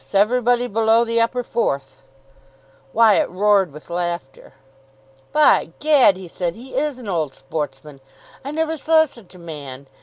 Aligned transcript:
Everybody 0.15 0.65
below 0.65 1.05
the 1.05 1.21
Upper 1.21 1.43
Fourth." 1.43 2.01
Wyatt 2.91 3.29
roared 3.29 3.71
with 3.71 3.91
laughter. 3.91 4.53
"By 5.31 5.73
Gad," 5.77 6.17
he 6.17 6.27
said, 6.27 6.55
"he 6.55 6.73
is 6.73 6.97
an 6.97 7.07
old 7.07 7.35
sportsman. 7.35 8.01
I 8.43 8.49
never 8.49 8.77
saw 8.77 9.05
such 9.05 9.35
a 9.35 9.37
man. 9.37 9.85